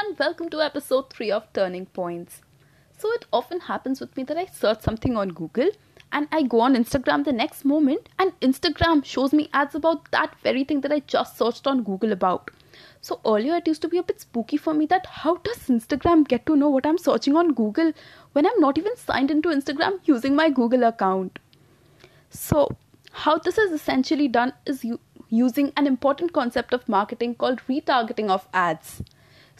[0.00, 2.40] everyone, welcome to episode 3 of Turning Points.
[2.96, 5.70] So, it often happens with me that I search something on Google
[6.12, 10.36] and I go on Instagram the next moment, and Instagram shows me ads about that
[10.42, 12.50] very thing that I just searched on Google about.
[13.02, 16.26] So, earlier it used to be a bit spooky for me that how does Instagram
[16.26, 17.92] get to know what I'm searching on Google
[18.32, 21.38] when I'm not even signed into Instagram using my Google account?
[22.30, 22.76] So,
[23.12, 24.86] how this is essentially done is
[25.28, 29.02] using an important concept of marketing called retargeting of ads.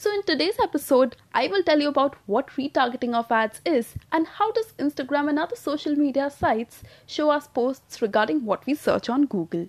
[0.01, 4.27] So in today's episode, I will tell you about what retargeting of ads is and
[4.27, 9.11] how does Instagram and other social media sites show us posts regarding what we search
[9.11, 9.69] on Google.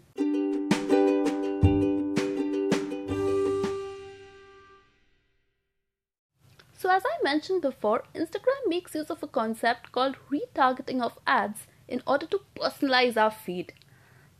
[6.78, 11.68] So as I mentioned before, Instagram makes use of a concept called retargeting of ads
[11.90, 13.74] in order to personalize our feed.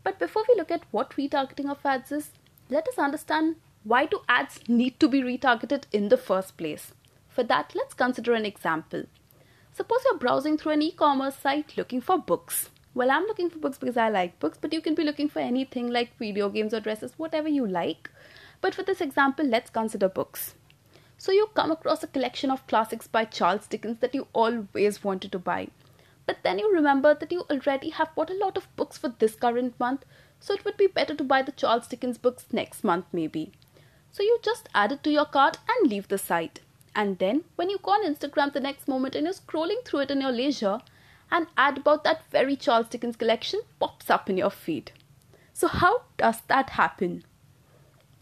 [0.02, 2.30] But before we look at what retargeting of ads is,
[2.70, 6.92] let us understand why do ads need to be retargeted in the first place.
[7.28, 9.04] For that, let's consider an example.
[9.72, 12.70] Suppose you're browsing through an e-commerce site looking for books.
[12.94, 15.38] Well, I'm looking for books because I like books, but you can be looking for
[15.38, 18.10] anything like video games or dresses, whatever you like.
[18.60, 20.54] But for this example, let's consider books.
[21.16, 25.32] So you come across a collection of classics by Charles Dickens that you always wanted
[25.32, 25.68] to buy.
[26.26, 29.34] But then you remember that you already have bought a lot of books for this
[29.34, 30.04] current month,
[30.38, 33.52] so it would be better to buy the Charles Dickens books next month, maybe.
[34.12, 36.60] So you just add it to your cart and leave the site.
[36.94, 40.10] And then, when you go on Instagram the next moment and you're scrolling through it
[40.10, 40.80] in your leisure,
[41.30, 44.92] an ad about that very Charles Dickens collection pops up in your feed.
[45.54, 47.24] So, how does that happen?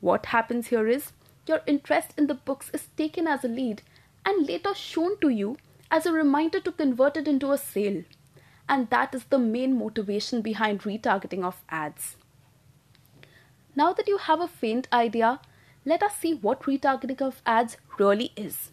[0.01, 1.13] What happens here is
[1.47, 3.83] your interest in the books is taken as a lead
[4.25, 5.57] and later shown to you
[5.91, 8.05] as a reminder to convert it into a sale.
[8.69, 12.17] And that is the main motivation behind retargeting of ads.
[13.75, 15.41] Now that you have a faint idea,
[15.85, 18.71] let us see what retargeting of ads really is.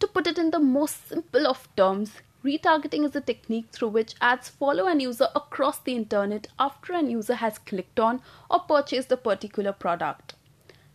[0.00, 4.14] To put it in the most simple of terms, retargeting is a technique through which
[4.20, 9.10] ads follow an user across the internet after an user has clicked on or purchased
[9.10, 10.34] a particular product.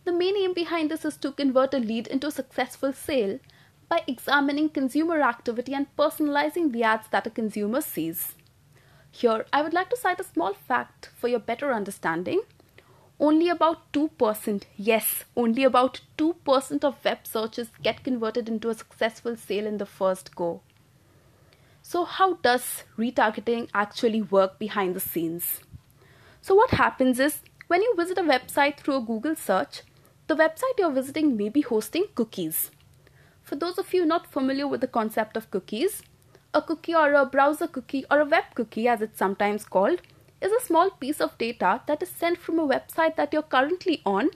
[0.04, 3.38] The main aim behind this is to convert a lead into a successful sale
[3.88, 8.34] by examining consumer activity and personalizing the ads that a consumer sees.
[9.10, 12.40] Here, I would like to cite a small fact for your better understanding.
[13.22, 19.36] Only about 2%, yes, only about 2% of web searches get converted into a successful
[19.36, 20.60] sale in the first go.
[21.82, 25.60] So, how does retargeting actually work behind the scenes?
[26.40, 29.82] So, what happens is when you visit a website through a Google search,
[30.26, 32.72] the website you're visiting may be hosting cookies.
[33.44, 36.02] For those of you not familiar with the concept of cookies,
[36.52, 40.02] a cookie or a browser cookie or a web cookie, as it's sometimes called,
[40.42, 44.02] is a small piece of data that is sent from a website that you're currently
[44.04, 44.30] on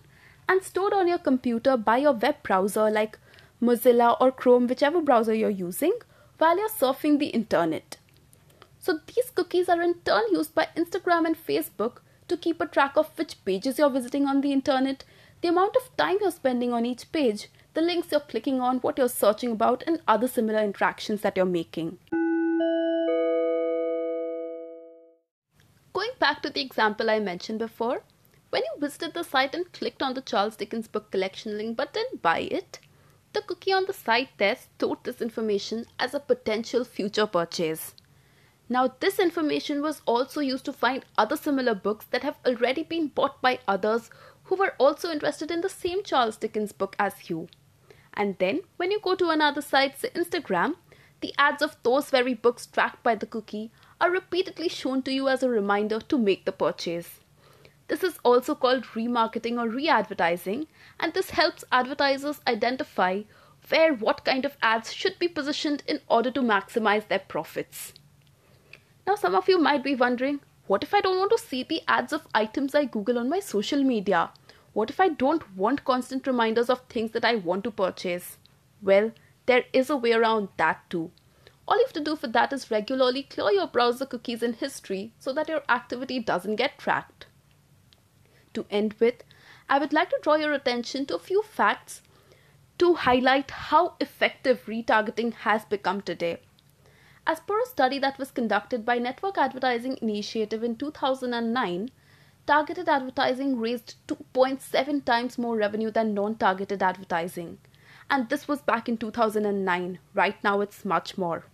[0.49, 3.19] and stored on your computer by your web browser like
[3.61, 5.99] Mozilla or Chrome, whichever browser you're using,
[6.39, 7.97] while you're surfing the internet.
[8.79, 12.97] So these cookies are in turn used by Instagram and Facebook to keep a track
[12.97, 15.05] of which pages you're visiting on the internet,
[15.41, 18.99] the amount of time you're spending on each page, the links you're clicking on, what
[18.99, 21.99] you're searching about, and other similar interactions that you're making.
[26.57, 28.03] The example I mentioned before,
[28.49, 31.93] when you visited the site and clicked on the Charles Dickens book collection link but
[31.93, 32.79] didn't buy it,
[33.35, 37.95] the cookie on the site there stored this information as a potential future purchase.
[38.71, 43.09] Now, this information was also used to find other similar books that have already been
[43.09, 44.09] bought by others
[44.45, 47.49] who were also interested in the same Charles Dickens book as you.
[48.15, 50.77] And then, when you go to another site, say Instagram,
[51.21, 53.71] the ads of those very books tracked by the cookie
[54.01, 57.21] are repeatedly shown to you as a reminder to make the purchase.
[57.89, 60.67] This is also called remarketing or re advertising,
[60.99, 63.23] and this helps advertisers identify
[63.69, 67.93] where what kind of ads should be positioned in order to maximize their profits.
[69.07, 71.83] Now, some of you might be wondering what if I don't want to see the
[71.87, 74.31] ads of items I Google on my social media?
[74.73, 78.37] What if I don't want constant reminders of things that I want to purchase?
[78.83, 79.13] Well,
[79.47, 81.13] there is a way around that too.
[81.69, 85.13] All you have to do for that is regularly clear your browser cookies in history
[85.19, 87.27] so that your activity doesn't get tracked.
[88.55, 89.25] To end with,
[89.69, 92.03] I would like to draw your attention to a few facts
[92.79, 96.39] to highlight how effective retargeting has become today.
[97.27, 101.91] As per a study that was conducted by Network Advertising Initiative in 2009,
[102.47, 107.59] targeted advertising raised 2.7 times more revenue than non targeted advertising.
[108.09, 109.99] And this was back in 2009.
[110.15, 111.47] Right now, it's much more.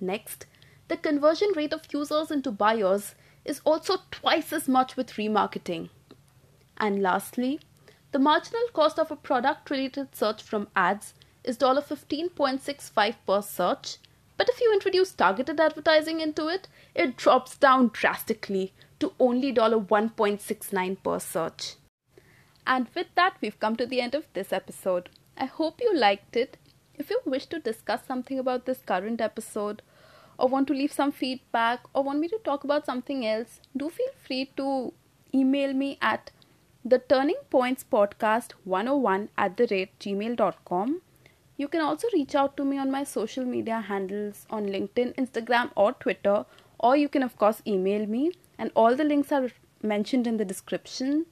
[0.00, 0.46] Next,
[0.88, 3.14] the conversion rate of users into buyers
[3.44, 5.90] is also twice as much with remarketing.
[6.76, 7.60] And lastly,
[8.10, 11.12] The marginal cost of a product related search from ads
[11.44, 13.98] is $15.65 per search,
[14.38, 21.02] but if you introduce targeted advertising into it, it drops down drastically to only $1.69
[21.02, 21.74] per search.
[22.66, 25.10] And with that, we've come to the end of this episode.
[25.36, 26.56] I hope you liked it.
[26.94, 29.82] If you wish to discuss something about this current episode,
[30.38, 33.90] or want to leave some feedback, or want me to talk about something else, do
[33.90, 34.92] feel free to
[35.34, 36.30] email me at
[36.84, 41.02] the turning points podcast 101 at the rate gmail.com
[41.56, 45.70] you can also reach out to me on my social media handles on linkedin instagram
[45.74, 46.46] or twitter
[46.78, 49.48] or you can of course email me and all the links are
[49.82, 51.26] mentioned in the description.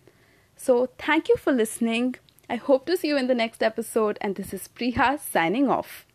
[0.57, 2.17] So thank you for listening.
[2.49, 6.07] I hope to see you in the next episode and this is priha signing off